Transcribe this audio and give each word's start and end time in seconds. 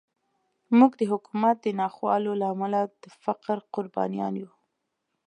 موږ 0.77 0.91
د 0.99 1.01
حکومت 1.11 1.55
د 1.61 1.67
ناخوالو 1.81 2.31
له 2.41 2.47
امله 2.53 2.79
د 3.01 3.05
فقر 3.23 3.57
قربانیان 3.73 4.33
یو. 4.41 4.51